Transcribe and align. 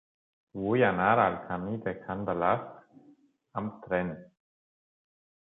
Vull 0.61 0.85
anar 0.87 1.09
al 1.23 1.37
camí 1.49 1.73
de 1.83 1.93
Can 2.07 2.23
Balasc 2.31 2.97
amb 3.63 3.79
tren. 3.87 4.11